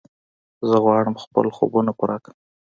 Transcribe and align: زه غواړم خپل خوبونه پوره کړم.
زه 0.69 0.75
غواړم 0.83 1.15
خپل 1.23 1.45
خوبونه 1.55 1.91
پوره 1.97 2.17
کړم. 2.23 2.37